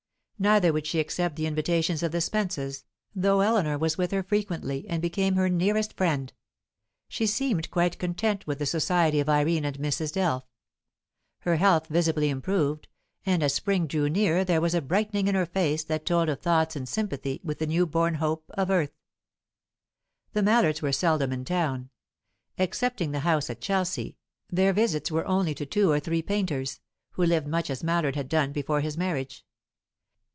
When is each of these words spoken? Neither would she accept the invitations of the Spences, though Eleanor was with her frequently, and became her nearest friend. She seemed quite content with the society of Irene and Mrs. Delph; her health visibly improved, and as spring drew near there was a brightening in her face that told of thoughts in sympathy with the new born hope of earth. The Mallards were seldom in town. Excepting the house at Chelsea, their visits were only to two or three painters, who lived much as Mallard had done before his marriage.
Neither 0.41 0.73
would 0.73 0.87
she 0.87 0.99
accept 0.99 1.35
the 1.35 1.45
invitations 1.45 2.01
of 2.01 2.11
the 2.11 2.17
Spences, 2.17 2.83
though 3.15 3.41
Eleanor 3.41 3.77
was 3.77 3.99
with 3.99 4.09
her 4.09 4.23
frequently, 4.23 4.87
and 4.89 4.99
became 4.99 5.35
her 5.35 5.49
nearest 5.49 5.95
friend. 5.95 6.33
She 7.07 7.27
seemed 7.27 7.69
quite 7.69 7.99
content 7.99 8.47
with 8.47 8.57
the 8.57 8.65
society 8.65 9.19
of 9.19 9.29
Irene 9.29 9.65
and 9.65 9.77
Mrs. 9.77 10.11
Delph; 10.15 10.41
her 11.41 11.57
health 11.57 11.85
visibly 11.85 12.29
improved, 12.29 12.87
and 13.23 13.43
as 13.43 13.53
spring 13.53 13.85
drew 13.85 14.09
near 14.09 14.43
there 14.43 14.59
was 14.61 14.73
a 14.73 14.81
brightening 14.81 15.27
in 15.27 15.35
her 15.35 15.45
face 15.45 15.83
that 15.83 16.07
told 16.07 16.27
of 16.27 16.39
thoughts 16.39 16.75
in 16.75 16.87
sympathy 16.87 17.39
with 17.43 17.59
the 17.59 17.67
new 17.67 17.85
born 17.85 18.15
hope 18.15 18.45
of 18.55 18.71
earth. 18.71 18.97
The 20.33 20.41
Mallards 20.41 20.81
were 20.81 20.91
seldom 20.91 21.31
in 21.31 21.45
town. 21.45 21.91
Excepting 22.57 23.11
the 23.11 23.19
house 23.19 23.51
at 23.51 23.61
Chelsea, 23.61 24.17
their 24.49 24.73
visits 24.73 25.11
were 25.11 25.27
only 25.27 25.53
to 25.53 25.67
two 25.67 25.91
or 25.91 25.99
three 25.99 26.23
painters, 26.23 26.79
who 27.11 27.25
lived 27.27 27.45
much 27.45 27.69
as 27.69 27.83
Mallard 27.83 28.15
had 28.15 28.27
done 28.27 28.51
before 28.51 28.81
his 28.81 28.97
marriage. 28.97 29.45